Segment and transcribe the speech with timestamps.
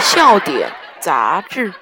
[0.00, 0.70] 笑点
[1.00, 1.72] 杂志。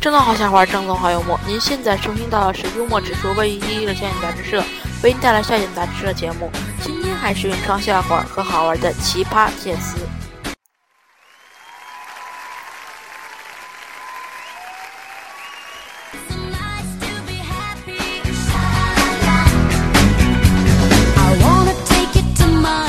[0.00, 1.40] 正宗好笑话，正宗好幽默。
[1.46, 4.62] 您现在收听到的是幽默指数位于第一的笑点杂志社
[5.02, 6.50] 为您带来笑点杂志社节目。
[7.24, 9.96] 还是原创笑话和好玩的奇葩解词。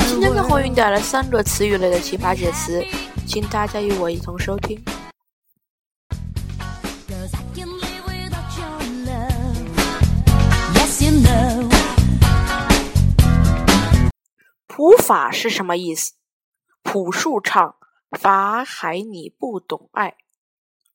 [0.06, 2.84] 今天跟红云带来三个词语类的奇葩解词，
[3.26, 4.78] 请大家与我一同收听。
[14.76, 16.12] 普法是什么意思？
[16.82, 17.76] 朴树唱
[18.10, 20.18] 法海你不懂爱。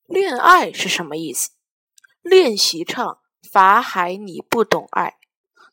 [0.05, 1.49] 恋爱是什么意思？
[2.21, 3.17] 练习唱
[3.51, 5.17] 法海你不懂爱。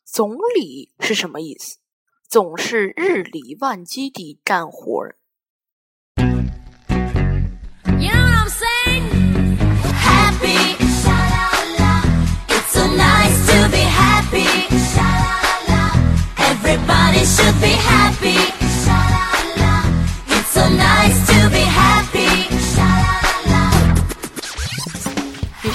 [0.03, 1.77] 总理是什么意思？
[2.27, 5.18] 总是日理万机地干活儿。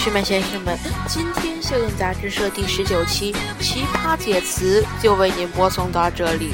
[0.05, 6.51] 士们、先生们，今天笑点杂志社第十九期奇葩解词就为您播送到这里，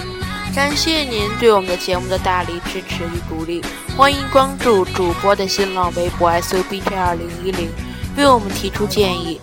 [0.55, 3.61] 感谢您对我们的节目的大力支持与鼓励，
[3.97, 7.69] 欢迎关注主播的新浪微博 S U B J 二零一零，
[8.17, 9.41] 为我们提出建议。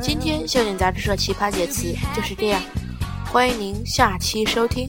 [0.00, 2.62] 今天笑点杂志社奇葩解词就是这样。
[3.32, 4.88] 欢迎您下期收听。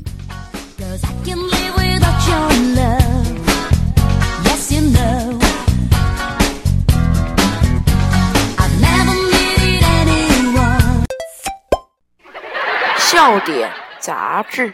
[13.13, 14.73] 笑点杂志。